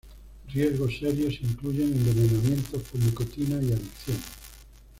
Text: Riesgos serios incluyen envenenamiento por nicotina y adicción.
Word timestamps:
Riesgos 0.51 0.97
serios 0.97 1.37
incluyen 1.43 1.93
envenenamiento 1.93 2.79
por 2.79 2.99
nicotina 2.99 3.57
y 3.61 3.71
adicción. 3.71 4.17